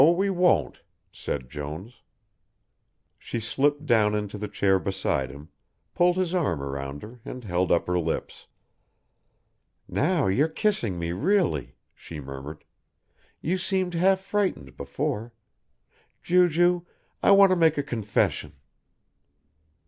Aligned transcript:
"No, 0.03 0.09
we 0.09 0.31
won't," 0.31 0.81
said 1.11 1.47
Jones. 1.47 2.01
She 3.19 3.39
slipped 3.39 3.85
down 3.85 4.15
into 4.15 4.39
the 4.39 4.47
chair 4.47 4.79
beside 4.79 5.29
him, 5.29 5.49
pulled 5.93 6.17
his 6.17 6.33
arm 6.33 6.59
around 6.63 7.03
her 7.03 7.19
and 7.23 7.43
held 7.43 7.71
up 7.71 7.85
her 7.85 7.99
lips. 7.99 8.47
"Now 9.87 10.25
you're 10.25 10.47
kissing 10.49 10.97
me 10.97 11.11
really," 11.11 11.75
she 11.93 12.19
murmured; 12.19 12.63
"you 13.41 13.59
seemed 13.59 13.93
half 13.93 14.21
frightened 14.21 14.75
before 14.75 15.33
Ju 16.23 16.49
ju, 16.49 16.87
I 17.21 17.29
want 17.29 17.51
to 17.51 17.55
make 17.55 17.77
a 17.77 17.83
confession." 17.83 18.53